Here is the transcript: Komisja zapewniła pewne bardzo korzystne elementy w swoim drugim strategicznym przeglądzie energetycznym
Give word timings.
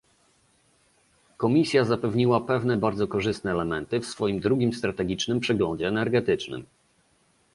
Komisja 1.37 1.83
zapewniła 1.85 2.41
pewne 2.41 2.77
bardzo 2.77 3.07
korzystne 3.07 3.51
elementy 3.51 3.99
w 3.99 4.05
swoim 4.05 4.39
drugim 4.39 4.73
strategicznym 4.73 5.39
przeglądzie 5.39 5.87
energetycznym 5.87 6.65